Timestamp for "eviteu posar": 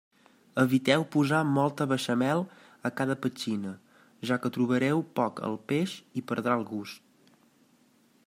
0.61-1.41